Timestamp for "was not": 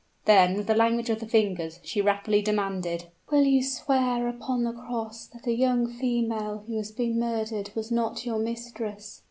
7.75-8.25